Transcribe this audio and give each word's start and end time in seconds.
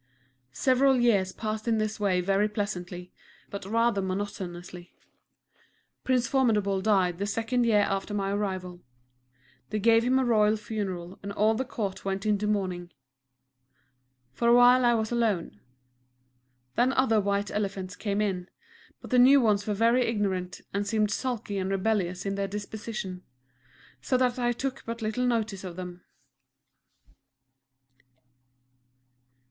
Several 0.55 0.99
years 0.99 1.31
passed 1.31 1.67
in 1.67 1.77
this 1.77 1.99
way 1.99 2.21
very 2.21 2.49
pleasantly, 2.49 3.13
but 3.51 3.65
rather 3.67 4.01
monotonously. 4.01 4.95
Prince 6.03 6.25
Formidable 6.25 6.81
died 6.81 7.19
the 7.19 7.27
second 7.27 7.65
year 7.65 7.81
after 7.81 8.11
my 8.11 8.33
arrival. 8.33 8.81
They 9.69 9.77
gave 9.77 10.01
him 10.01 10.17
a 10.17 10.25
Royal 10.25 10.57
Funeral 10.57 11.19
and 11.21 11.31
all 11.31 11.53
the 11.53 11.63
Court 11.65 12.03
went 12.03 12.25
into 12.25 12.47
mourning. 12.47 12.91
For 14.33 14.47
a 14.47 14.55
while 14.55 14.85
I 14.85 14.95
was 14.95 15.11
alone. 15.11 15.59
Then 16.75 16.93
other 16.93 17.21
White 17.21 17.51
Elephants 17.51 17.95
came 17.95 18.21
in; 18.21 18.49
but 19.01 19.11
the 19.11 19.19
new 19.19 19.39
ones 19.39 19.67
were 19.67 19.75
very 19.75 20.01
ignorant, 20.07 20.61
and 20.73 20.87
seemed 20.87 21.11
sulky 21.11 21.59
and 21.59 21.69
rebellious 21.69 22.25
in 22.25 22.33
their 22.33 22.47
dispositions 22.47 23.21
so 24.01 24.17
that 24.17 24.39
I 24.39 24.51
took 24.51 24.83
but 24.83 25.03
little 25.03 25.27
notice 25.27 25.63
of 25.63 25.75
them. 25.75 26.01